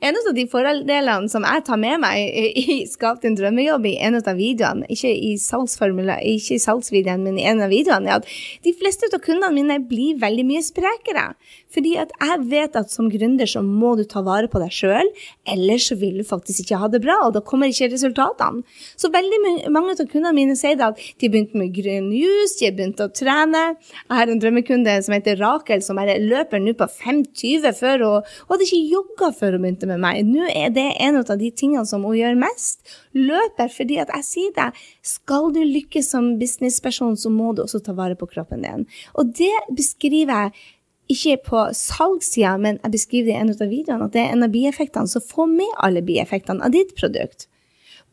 [0.06, 2.16] En av de fordelene som jeg tar med meg
[2.60, 7.70] i Skap din drømmejobb i en av videoene, ikke i salgsvideoen, men i en av
[7.74, 8.28] videoene, er at
[8.64, 11.26] de fleste av kundene mine blir veldig mye sprekere.
[11.74, 15.10] Fordi at jeg vet at som gründer så må du ta vare på deg sjøl,
[15.50, 18.64] ellers så vil du faktisk ikke ha det bra, og da kommer ikke resultatene.
[19.00, 22.70] Så veldig mange av kundene mine sier at de har begynt med grønn jus, de
[22.70, 23.64] har begynt å trene.
[24.00, 28.34] Jeg har en drømmekunde som heter Rakel, som bare løper nå på 5,20 før, og
[28.48, 30.24] hun hadde ikke jogga før hun begynte med meg.
[30.26, 32.82] Nå er det en av de tingene som hun gjør mest.
[33.18, 34.72] Løper fordi at jeg sier det.
[35.06, 38.90] Skal du lykkes som businessperson, så må du også ta vare på kroppen din.
[39.20, 40.68] Og det beskriver jeg
[41.10, 44.46] ikke på salgssida, men jeg beskriver det i en av videoene, at det er en
[44.46, 45.10] av bieffektene.
[45.10, 47.48] Så få med alle bieffektene av ditt produkt.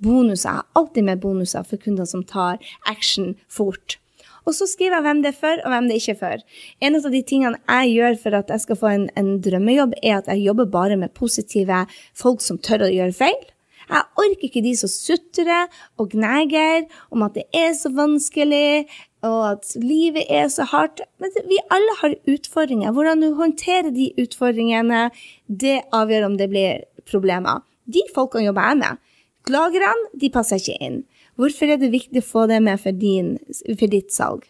[0.03, 0.65] Bonuser.
[0.77, 3.99] Alltid med bonuser for kunder som tar action fort.
[4.47, 6.45] Og så skriver jeg hvem det er for, og hvem det er ikke er for.
[6.87, 10.21] En av de tingene jeg gjør for at jeg skal få en, en drømmejobb, er
[10.21, 11.83] at jeg jobber bare med positive
[12.15, 13.41] folk som tør å gjøre feil.
[13.87, 15.68] Jeg orker ikke de som sutrer
[16.01, 18.87] og gneger om at det er så vanskelig,
[19.27, 21.03] og at livet er så hardt.
[21.22, 22.92] Men vi alle har utfordringer.
[22.94, 25.11] Hvordan du håndterer de utfordringene,
[25.46, 27.62] det avgjør om det blir problemer.
[27.87, 29.05] De folkene jobber jeg med.
[29.46, 31.01] Klagerne, de passer ikke inn.
[31.38, 33.37] Hvorfor er det viktig å få det med for, din,
[33.68, 34.46] for ditt salg?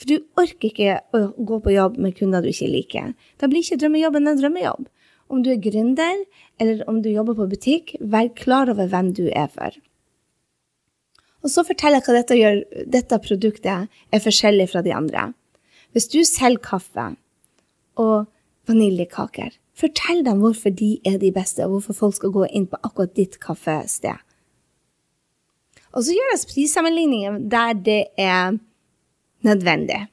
[0.00, 3.12] For du orker ikke å gå på jobb med kunder du ikke liker.
[3.38, 4.88] Da blir ikke drømmejobben en drømmejobb.
[5.34, 6.20] Om du er gründer,
[6.62, 9.74] eller om du jobber på butikk, vær klar over hvem du er for.
[11.42, 12.60] Og så forteller jeg hva dette, gjør,
[12.94, 15.32] dette produktet er forskjellig fra de andre.
[15.92, 17.08] Hvis du selger kaffe
[18.00, 18.30] og
[18.70, 22.80] vaniljekaker, fortell dem hvorfor de er de beste, og hvorfor folk skal gå inn på
[22.86, 24.22] akkurat ditt kaffested.
[25.94, 28.56] Og så gjøres prissammenligninger der det er
[29.46, 30.06] nødvendig.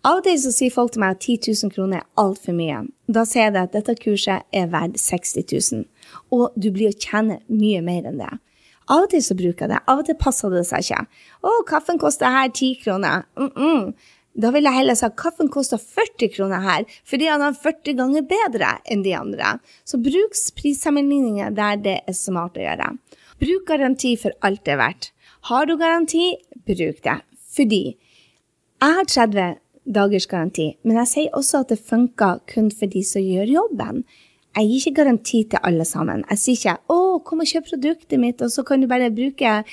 [0.00, 2.86] Av og til sier folk til meg at 10 000 kroner er altfor mye.
[3.12, 5.82] Da sier jeg at dette kurset er verdt 60 000,
[6.32, 8.30] og du blir å tjene mye mer enn det.
[8.90, 11.02] Av og til så bruker jeg det, av og til passer det seg ikke.
[11.44, 13.26] Å, kaffen koster her 10 kroner.
[13.36, 13.92] Mm -mm.
[14.40, 17.96] Da vil jeg heller si at kaffen koster 40 kroner her, fordi han er 40
[17.98, 19.58] ganger bedre enn de andre.
[19.84, 22.96] Så bruk prissammenligninger der det er smart å gjøre.
[23.40, 25.12] Bruk garanti for alt det er verdt.
[25.42, 26.36] Har du garanti,
[26.66, 27.20] bruk det.
[27.56, 27.96] Fordi
[28.80, 29.58] jeg har 30
[29.92, 34.04] dagers garanti, men jeg sier også at det funker kun for de som gjør jobben.
[34.56, 36.24] Jeg gir ikke garanti til alle sammen.
[36.30, 39.64] Jeg sier ikke 'Å, kom og kjøp produktet mitt', og så kan du bare bruke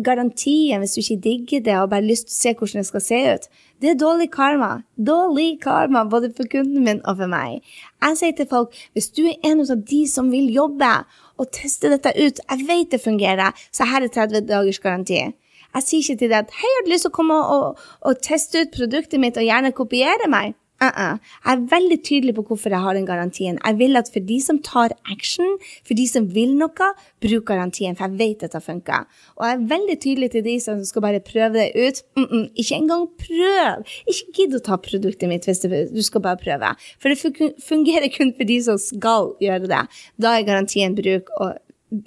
[0.00, 3.04] garantien hvis du ikke digger det og bare lyst til å se hvordan det skal
[3.04, 3.48] se ut.
[3.82, 4.70] Det er dårlig karma.
[4.96, 7.60] Dårlig karma både for kunden min og for meg.
[8.02, 10.92] Jeg sier til folk hvis du er en av de som vil jobbe
[11.40, 15.32] og teste dette ut, jeg vet det fungerer, så her er 30 dagers garanti.
[15.74, 18.18] Jeg sier ikke til deg at 'hei, har du lyst til å komme og, og,
[18.20, 20.54] teste ut produktet mitt og gjerne kopiere meg'?
[20.82, 21.14] Uh -uh.
[21.46, 23.58] Jeg er veldig tydelig på hvorfor jeg har den garantien.
[23.66, 26.88] Jeg vil at for de som tar action, for de som vil noe,
[27.20, 29.06] bruk garantien, for jeg vet at det funker.
[29.36, 32.02] Og jeg er veldig tydelig til de som skal bare prøve det ut.
[32.16, 33.84] Mm -mm, ikke engang prøv!
[34.08, 35.60] Ikke gidd å ta produktet mitt hvis
[35.94, 36.76] du skal bare prøve.
[37.00, 37.18] For det
[37.68, 39.88] fungerer kun for de som skal gjøre det.
[40.22, 41.54] Da er garantien bruk og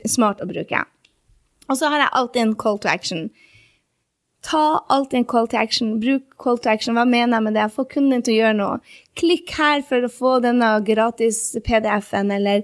[0.06, 0.86] smart å bruke.
[1.70, 3.30] Og så har jeg alltid en call to action.
[4.46, 6.00] Ta alltid en call to action.
[6.00, 6.94] Bruk call to action.
[6.94, 7.66] Hva mener jeg med det?
[7.74, 8.98] Få kunden din til å gjøre noe.
[9.18, 12.62] Klikk her for å få denne gratis PDF-en, eller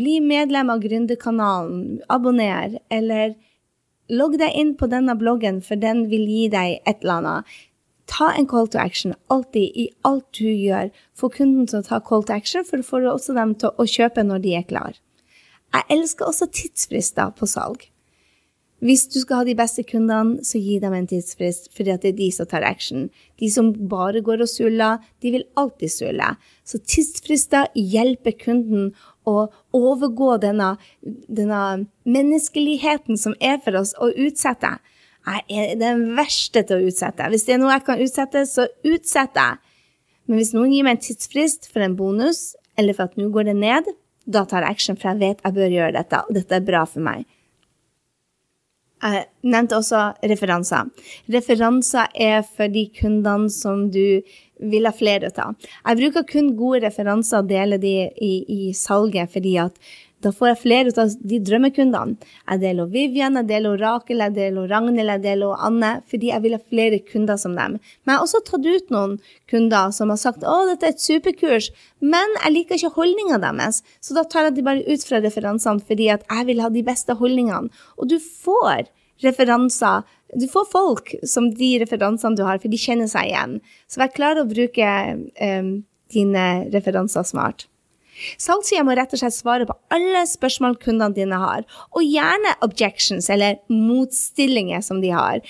[0.00, 2.00] bli medlem av Gründerkanalen.
[2.08, 3.34] Abonner, eller
[4.08, 7.60] logg deg inn på denne bloggen, for den vil gi deg et eller annet.
[8.10, 10.88] Ta en call to action alltid i alt du gjør.
[11.14, 13.86] Få kunden til å ta call to action, for du får også dem til å
[13.86, 14.96] kjøpe når de er klar.
[15.76, 17.84] Jeg elsker også tidsfrister på salg.
[18.80, 22.14] Hvis du skal ha de beste kundene, så gi dem en tidsfrist, for det er
[22.16, 23.10] de som tar action.
[23.40, 26.30] De som bare går og suller, de vil alltid sulle.
[26.64, 28.94] Så tidsfrister hjelper kunden
[29.28, 30.72] å overgå denne,
[31.28, 34.78] denne menneskeligheten som er for oss, å utsette.
[35.28, 37.26] Jeg er den verste til å utsette.
[37.28, 39.76] Hvis det er noe jeg kan utsette, så utsetter jeg.
[40.24, 43.50] Men hvis noen gir meg en tidsfrist for en bonus, eller for at nå går
[43.50, 43.92] det ned,
[44.24, 46.86] da tar jeg action, for jeg vet jeg bør gjøre dette, og dette er bra
[46.88, 47.28] for meg.
[49.00, 50.90] Jeg nevnte også referanser.
[51.32, 54.20] Referanser er for de kundene som du
[54.60, 55.56] vil ha flere av.
[55.86, 59.78] Jeg bruker kun gode referanser og deler de i, i salget, fordi at
[60.24, 62.30] da får jeg flere av de drømmekundene.
[62.50, 66.56] Jeg deler Vivian, jeg deler Rakel, jeg deler Ragnhild, jeg deler Anne, fordi jeg vil
[66.56, 67.78] ha flere kunder som dem.
[68.04, 69.16] Men jeg har også tatt ut noen
[69.50, 71.70] kunder som har sagt å, dette er et superkurs,
[72.04, 73.80] men jeg liker ikke holdninga deres.
[74.04, 76.84] Så da tar jeg de bare ut fra referansene fordi at jeg vil ha de
[76.84, 77.72] beste holdningene.
[77.96, 78.90] Og du får
[79.24, 80.04] referanser.
[80.36, 83.58] Du får folk som de referansene du har, for de kjenner seg igjen.
[83.90, 85.72] Så vær klar å bruke um,
[86.12, 87.66] dine referanser smart.
[88.40, 93.30] Salgssida må rett og slett svare på alle spørsmål kundene dine har, og gjerne objections,
[93.32, 95.40] eller motstillinger som de har.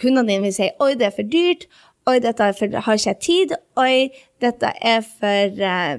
[0.00, 1.66] Kundene dine vil si 'oi, det er for dyrt',
[2.06, 5.98] 'oi, dette for, har ikke tid', 'oi, dette er for uh,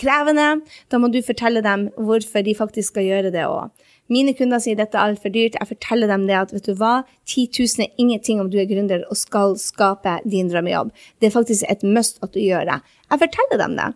[0.00, 0.60] krevende'.
[0.90, 3.70] Da må du fortelle dem hvorfor de faktisk skal gjøre det òg.
[4.12, 5.56] Mine kunder sier dette er altfor dyrt.
[5.56, 8.68] Jeg forteller dem det at vet du hva, 10 000 er ingenting om du er
[8.68, 10.90] gründer og skal skape din drømmejobb.
[11.20, 12.80] Det er faktisk et must at du gjør det.
[13.08, 13.92] Jeg forteller dem det.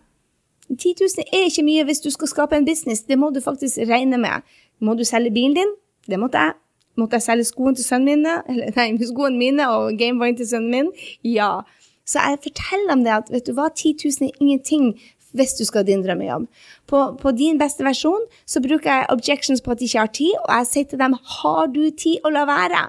[0.69, 3.05] 10 000 er ikke mye hvis du skal skape en business.
[3.07, 4.45] Det må du faktisk regne med.
[4.79, 5.75] Må du selge bilen din?
[6.09, 6.57] Det måtte jeg.
[6.97, 8.25] Måtte jeg selge skoene til sønnen min?
[8.49, 10.91] Eller, nei, skoene mine og Gameboyen til sønnen min?
[11.23, 11.61] Ja.
[12.07, 14.95] Så jeg forteller dem det at vet du hva, 10 000 er ingenting
[15.37, 16.47] hvis du skal ha din drømmejobb.
[16.87, 20.33] På, på din beste versjon så bruker jeg objections på at de ikke har tid,
[20.45, 22.87] og jeg sier til dem har du tid å la være?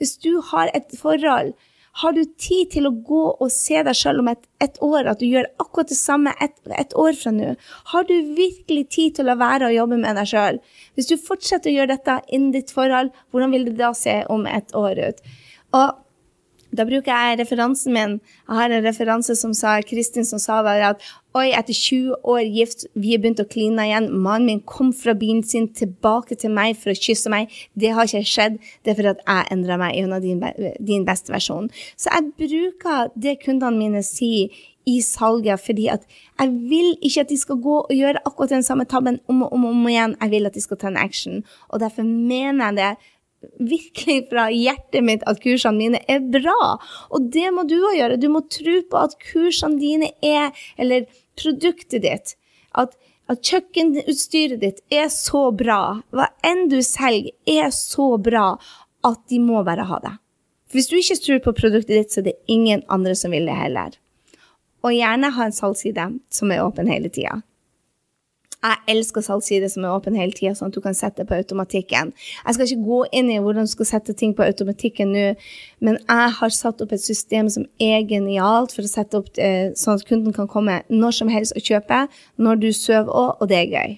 [0.00, 1.52] Hvis du har et forhold
[2.02, 5.20] har du tid til å gå og se deg sjøl om et, et, år, at
[5.20, 7.52] du gjør akkurat det samme et, et år fra nå?
[7.92, 10.58] Har du virkelig tid til å la være å jobbe med deg sjøl?
[10.98, 14.48] Hvis du fortsetter å gjøre dette innen ditt forhold, hvordan vil det da se om
[14.50, 15.22] et år ut?
[15.74, 16.03] Og
[16.74, 18.16] da bruker jeg referansen min.
[18.48, 21.02] Jeg har en referanse som sa, Kristin som sa at
[21.34, 24.10] oi, etter 20 år gift, vi har begynt å kline igjen.
[24.12, 27.50] Mannen min kom fra bilen sin tilbake til meg for å kysse meg.
[27.74, 28.60] Det har ikke skjedd.
[28.82, 30.44] Det er fordi jeg endra meg gjennom din,
[30.78, 31.70] din beste versjon.
[31.96, 36.02] Så jeg bruker det kundene mine sier i salget, fordi at
[36.38, 39.52] jeg vil ikke at de skal gå og gjøre akkurat den samme tabben om og
[39.56, 40.16] om, om igjen.
[40.20, 41.42] Jeg vil at de skal ta en action.
[41.68, 42.92] Og derfor mener jeg det
[43.60, 46.76] virkelig fra hjertet mitt at kursene mine er bra.
[47.14, 48.20] Og det må du òg gjøre.
[48.20, 51.08] Du må tro på at kursene dine er, eller
[51.40, 52.34] produktet ditt,
[52.74, 52.96] at,
[53.30, 58.54] at kjøkkenutstyret ditt er så bra, hva enn du selger, er så bra
[59.04, 60.16] at de må bare ha det.
[60.74, 63.54] Hvis du ikke tror på produktet ditt, så er det ingen andre som vil det
[63.54, 63.94] heller.
[64.84, 67.38] Og gjerne ha en salgsside som er åpen hele tida.
[68.64, 72.14] Jeg elsker salgsside som er åpen hele tida, sånn at du kan sette på automatikken.
[72.16, 75.24] Jeg skal ikke gå inn i hvordan du skal sette ting på automatikken nå,
[75.84, 79.74] men jeg har satt opp et system som er genialt for å sette opp eh,
[79.76, 82.06] sånn at kunden kan komme når som helst og kjøpe,
[82.40, 83.94] når du sover òg, og det er gøy.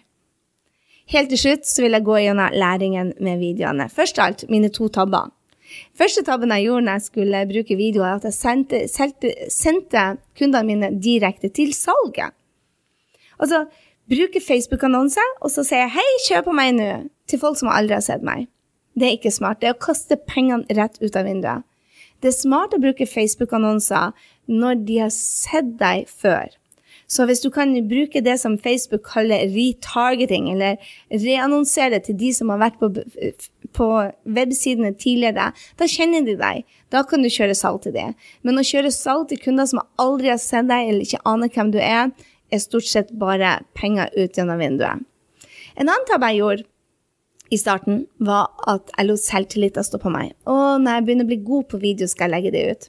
[1.14, 3.86] Helt til slutt så vil jeg gå gjennom læringen med videoene.
[3.92, 5.30] Først av alt mine to tabber.
[5.98, 10.04] Første tabben jeg gjorde når jeg skulle bruke videoer, er at jeg sendte, sendte
[10.38, 12.34] kundene mine direkte til salget.
[13.38, 13.66] Altså,
[14.10, 17.94] bruker Facebook-annonser, og så sier jeg 'hei, kjøp på meg nå' til folk som aldri
[17.94, 18.46] har sett meg.
[18.98, 19.60] Det er ikke smart.
[19.60, 21.64] Det er å kaste pengene rett ut av vinduet.
[22.22, 24.14] Det er smart å bruke Facebook-annonser
[24.48, 26.48] når de har sett deg før.
[27.06, 30.80] Så hvis du kan bruke det som Facebook kaller retargeting, eller
[31.12, 32.90] reannonsere til de som har vært på,
[33.76, 33.88] på
[34.24, 36.64] websidene tidligere, da kjenner de deg.
[36.90, 38.08] Da kan du kjøre salg til det.
[38.42, 41.70] Men å kjøre salg til kunder som aldri har sett deg, eller ikke aner hvem
[41.76, 42.10] du er,
[42.52, 45.04] er stort sett bare penger ut gjennom vinduet.
[45.76, 46.66] En annen tabbe jeg gjorde
[47.52, 50.32] i starten, var at jeg lot selvtilliten stå på meg.
[50.50, 52.88] Og når jeg begynner å bli god på video, skal jeg legge det ut.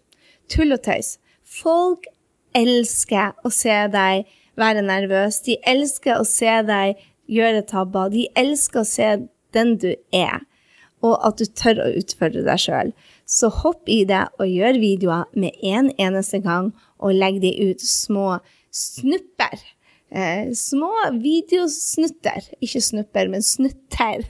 [0.49, 1.17] Tull og tøys.
[1.45, 2.07] Folk
[2.57, 5.41] elsker å se deg være nervøs.
[5.45, 8.09] De elsker å se deg gjøre tabber.
[8.13, 9.09] De elsker å se
[9.55, 10.41] den du er,
[11.05, 12.91] og at du tør å utfordre deg sjøl.
[13.27, 17.83] Så hopp i det og gjør videoer med en eneste gang, og legg de ut
[17.83, 18.39] små
[18.77, 19.65] snupper.
[20.07, 22.45] Eh, små videosnutter.
[22.63, 24.21] Ikke snupper, men snutter.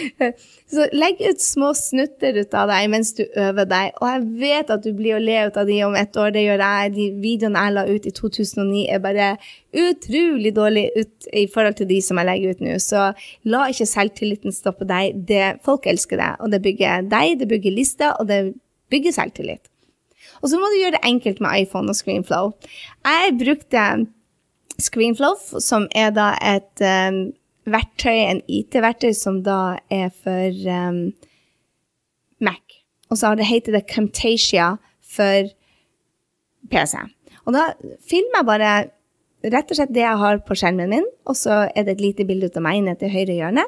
[0.74, 3.94] så legg ut små snutter ut av deg mens du øver deg.
[4.02, 6.34] Og jeg vet at du blir å le ut av de om et år.
[6.34, 6.94] Det gjør jeg.
[6.98, 9.30] De videoene jeg la ut i 2009, er bare
[9.86, 12.78] utrolig dårlig ut i forhold til de som jeg legger ut nå.
[12.84, 13.08] Så
[13.48, 15.24] la ikke selvtilliten stoppe deg.
[15.24, 18.42] Det, folk elsker deg, og det bygger deg, det bygger lista, og det
[18.92, 19.70] bygger selvtillit.
[20.44, 22.52] Og så må du gjøre det enkelt med iPhone og Screenflow.
[23.08, 23.84] Jeg brukte
[24.84, 27.22] Screenflow, som er da et um,
[27.64, 31.06] verktøy, en IT-verktøy, som da er for um,
[32.44, 32.76] Mac.
[33.08, 35.48] Og så heter det Camtasia for
[36.68, 36.98] PC.
[37.44, 37.70] Og da
[38.04, 38.74] filmer jeg bare
[39.54, 42.28] rett og slett det jeg har på skjermen min, og så er det et lite
[42.28, 43.64] bilde av meg nede til høyre hjørne.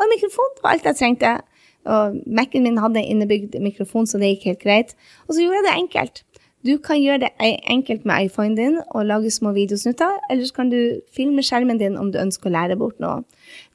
[0.00, 1.36] Og mikrofon var alt jeg trengte.
[1.84, 4.96] Og Mac-en min hadde innebygd mikrofon, så det gikk helt greit.
[5.28, 6.24] Og så gjorde jeg det enkelt.
[6.64, 7.28] Du kan gjøre det
[7.68, 10.78] enkelt med iPhonen din og lage små videosnutter, eller så kan du
[11.12, 13.20] filme skjermen din om du ønsker å lære bort noe.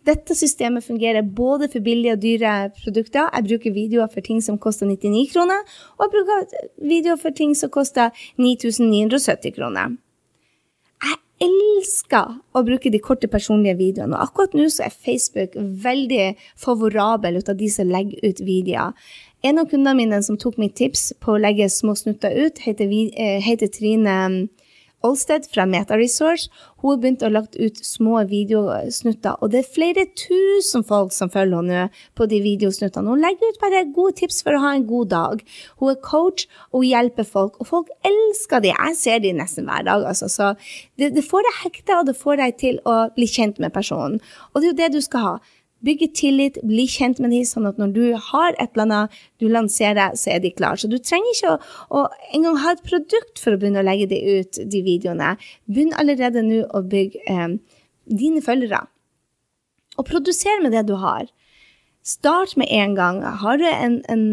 [0.09, 3.29] Dette systemet fungerer både for billige og dyre produkter.
[3.29, 5.61] Jeg bruker videoer for ting som koster 99 kroner,
[5.99, 8.09] og jeg bruker videoer for ting som koster
[8.41, 9.99] 9970 kroner
[11.39, 14.15] elsker å bruke de korte, personlige videoene.
[14.15, 18.95] Og akkurat nå så er Facebook veldig favorabel ut av de som legger ut videoer.
[19.43, 22.91] En av kundene mine som tok mitt tips på å legge små snutter ut, heter,
[23.15, 24.41] eh, heter Trine mm,
[25.05, 26.49] Olsted fra MetaResource.
[26.81, 31.31] Hun har begynt å lagt ut små videosnutter, og det er flere tusen folk som
[31.31, 33.11] følger henne nå på de videosnuttene.
[33.11, 35.43] Hun legger ut bare gode tips for å ha en god dag.
[35.79, 38.73] Hun er coach og hjelper folk, og folk elsker de.
[38.75, 40.31] Jeg ser de nesten hver dag, altså.
[40.31, 40.51] Så
[40.99, 44.19] det, det får deg hekta, og det får deg til å bli kjent med personen.
[44.53, 45.37] Og det er jo det du skal ha.
[45.85, 49.47] Bygge tillit, bli kjent med dem, sånn at når du har et eller annet du
[49.51, 50.81] lanserer, så er de klare.
[50.81, 51.57] Så du trenger ikke å,
[51.95, 52.05] å
[52.35, 55.35] engang ha et produkt for å begynne å legge det ut, de videoene.
[55.71, 57.57] Begynn allerede nå å bygge eh,
[58.11, 58.85] dine følgere.
[59.99, 61.27] Og produser med det du har.
[62.07, 63.21] Start med en gang.
[63.23, 64.25] Har du en, en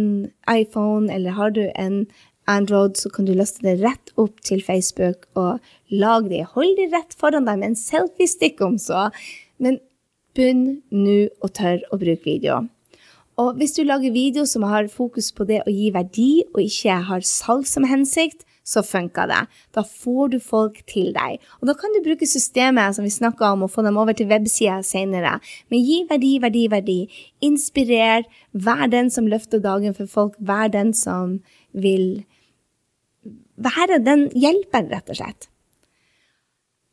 [0.51, 2.07] iPhone eller har du en
[2.47, 5.59] Android, så kan du laste det rett opp til Facebook og
[5.90, 6.44] lage det.
[6.55, 9.09] Hold det rett foran deg med en selfiestick om så.
[9.59, 9.80] Men
[10.37, 12.66] Begynn nå å tørre å bruke video.
[13.41, 17.01] Og hvis du lager video som har fokus på det å gi verdi, og ikke
[17.09, 19.43] har salg som hensikt, så funker det.
[19.76, 21.39] Da får du folk til deg.
[21.61, 24.28] Og da kan du bruke systemet som vi snakka om, og få dem over til
[24.32, 25.37] websida senere.
[25.70, 26.99] Men gi verdi, verdi, verdi.
[27.47, 28.26] Inspirer.
[28.53, 30.41] Vær den som løfter dagen for folk.
[30.41, 31.39] Vær den som
[31.76, 32.24] vil
[33.57, 35.49] være den hjelperen, rett og slett.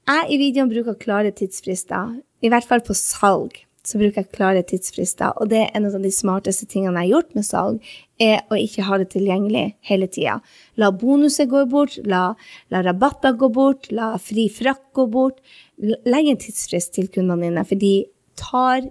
[0.04, 2.20] Jeg i videoen bruker klare tidsfrister.
[2.44, 5.34] I hvert fall på salg så bruker jeg klare tidsfrister.
[5.44, 7.90] Og det er en av de smarteste tingene jeg har gjort med salg,
[8.22, 10.38] er å ikke ha det tilgjengelig hele tida.
[10.80, 12.30] La bonuser gå bort, la,
[12.72, 15.42] la, rabatter gå bort, la fri frakk gå bort.
[15.84, 17.96] Legg en tidsfrist til kundene dine, for de
[18.40, 18.88] tar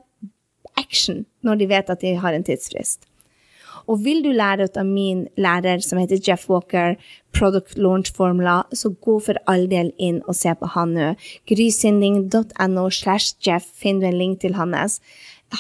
[0.77, 3.07] action når de vet at de har en tidsfrist.
[3.89, 6.97] Og vil du lære ut av min lærer som heter Jeff Walker,
[7.33, 11.11] Product Launch Formula, så gå for all del inn og se på han nå.
[11.49, 15.01] Grysynding.no slash Jeff finner du en link til hans.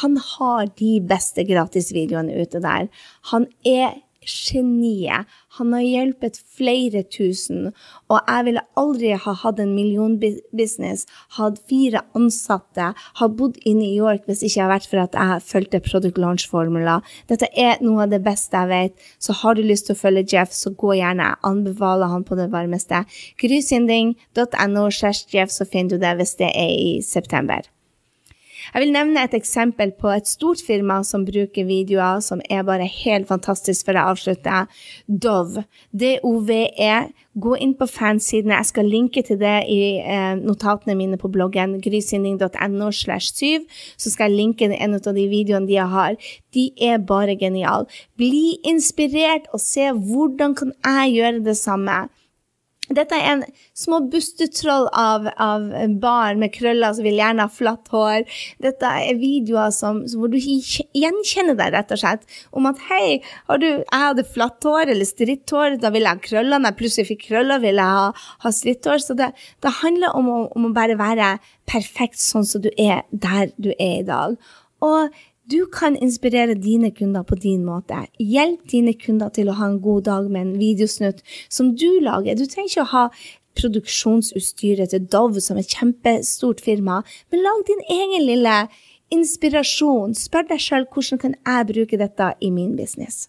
[0.00, 2.88] Han har de beste gratisvideoene ute der.
[3.32, 5.28] Han er geniet.
[5.58, 7.72] Han har hjulpet flere tusen,
[8.08, 11.04] og jeg ville aldri ha hatt en millionbusiness,
[11.36, 15.18] hatt fire ansatte, ha bodd i New York hvis ikke jeg hadde vært for at
[15.18, 17.00] jeg fulgte Product Launch-formula.
[17.28, 20.26] Dette er noe av det beste jeg vet, så har du lyst til å følge
[20.32, 21.32] Jeff, så gå gjerne.
[21.32, 23.04] Jeg anbefaler han på det varmeste.
[23.42, 27.68] Grysynding.no så finner du det hvis det er i september.
[28.70, 32.86] Jeg vil nevne et eksempel på et stort firma som bruker videoer som er bare
[32.86, 34.86] helt fantastisk før jeg avslutter.
[35.06, 35.64] Dove.
[35.90, 36.94] D-O-V-E.
[37.42, 38.58] Gå inn på fansidene.
[38.60, 43.64] Jeg skal linke til det i eh, notatene mine på bloggen grysynding.no slash 7.
[43.96, 46.18] Så skal jeg linke en av de videoene de har.
[46.52, 47.88] De er bare geniale.
[48.20, 52.04] Bli inspirert og se hvordan kan jeg gjøre det samme.
[52.96, 53.44] Dette er en
[53.78, 55.68] små bustetroll av, av
[56.02, 58.26] barn med krøller som vil gjerne ha flatt hår.
[58.64, 62.26] Dette er videoer som, hvor du gjenkjenner deg, rett og slett.
[62.52, 63.20] Om at hei,
[63.62, 66.58] du, jeg hadde flatt hår eller stritt hår, da ville jeg ha krøller.
[66.58, 69.02] Når jeg plutselig fikk krøller, ville jeg ha, ha stritt hår.
[69.02, 69.32] Så det,
[69.62, 71.36] det handler om om å bare være
[71.68, 74.36] perfekt sånn som du er der du er i dag.
[74.82, 75.12] Og
[75.52, 78.06] du kan inspirere dine kunder på din måte.
[78.18, 81.22] Hjelp dine kunder til å ha en god dag med en videosnutt
[81.52, 82.38] som du lager.
[82.38, 83.04] Du trenger ikke å ha
[83.58, 88.56] produksjonsutstyret til Dove som er et kjempestort firma, men lag din egen lille
[89.12, 90.16] inspirasjon.
[90.16, 93.26] Spør deg sjøl hvordan kan jeg bruke dette i min business.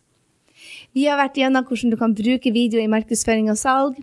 [0.93, 3.99] Vi har vært gjennom hvordan du kan bruke video i markedsføring og salg.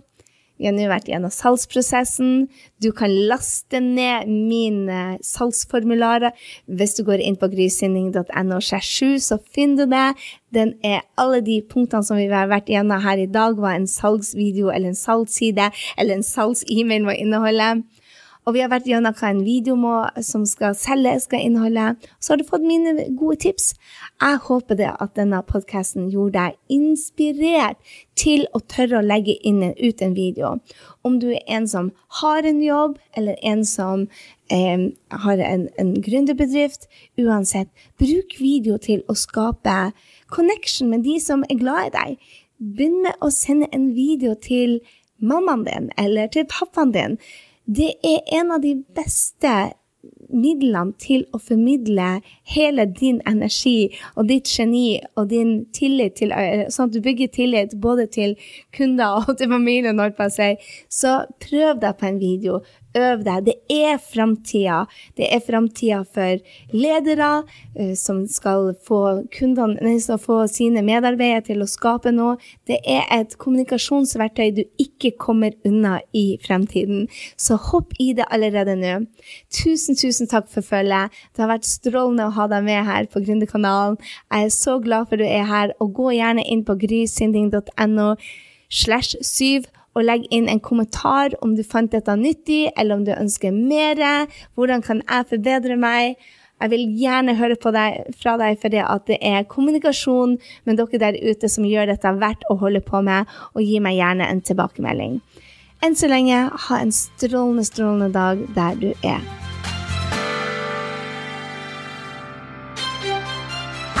[0.61, 2.43] Vi har nå vært gjennom salgsprosessen.
[2.77, 6.35] Du kan laste ned mine salgsformularer.
[6.69, 10.05] Hvis du går inn på grysynding.no, så finner du det.
[10.53, 13.89] Den er alle de punktene som vi har vært gjennom her i dag, hva en
[13.89, 17.71] salgsvideo eller en salgsside eller en salgs-e-mail må inneholde.
[18.45, 19.93] Og vi har vært gjennom hva en video må,
[20.25, 21.91] som skal selge, skal inneholde.
[22.17, 23.71] Så har du fått mine gode tips.
[24.21, 27.77] Jeg håper det at denne podkasten gjorde deg inspirert
[28.17, 30.55] til å tørre å legge inn ut en video.
[31.05, 34.07] Om du er en som har en jobb, eller en som
[34.49, 34.87] eh,
[35.25, 36.89] har en, en gründerbedrift.
[37.21, 37.69] Uansett,
[38.01, 39.91] bruk video til å skape
[40.33, 42.33] connection med de som er glad i deg.
[42.61, 44.79] Begynn med å sende en video til
[45.21, 47.17] mammaen din eller til pappaen din
[47.71, 49.51] det er en av de beste
[50.31, 52.07] midlene til å formidle
[52.53, 57.31] hele din energi og ditt geni og din tillit til eh, Sånn at du bygger
[57.35, 58.35] tillit både til
[58.75, 60.53] kunder og til familien, holdt på å si.
[60.89, 62.61] Så prøv deg på en video.
[62.97, 63.45] Øv deg.
[63.47, 64.81] Det er framtida.
[65.15, 66.41] Det er framtida for
[66.75, 72.35] ledere uh, som skal få kundene, skal få sine medarbeidere til å skape noe.
[72.67, 77.07] Det er et kommunikasjonsverktøy du ikke kommer unna i fremtiden.
[77.39, 78.93] Så hopp i det allerede nå.
[79.55, 81.15] Tusen, tusen takk for følget.
[81.31, 83.99] Det har vært strålende å ha deg med her på Gründerkanalen.
[84.31, 88.15] Jeg er så glad for du er her, og gå gjerne inn på grysynding.no
[88.71, 93.11] slash syv og legg inn en kommentar om du fant dette nyttig, eller om du
[93.15, 93.99] ønsker mer.
[94.55, 96.21] Hvordan kan jeg forbedre meg?
[96.61, 101.17] Jeg vil gjerne høre deg, fra deg, for det det er kommunikasjon med dere der
[101.17, 103.25] ute som gjør dette verdt å holde på med,
[103.55, 105.21] og gi meg gjerne en tilbakemelding.
[105.81, 109.50] Enn så lenge, ha en strålende, strålende dag der du er.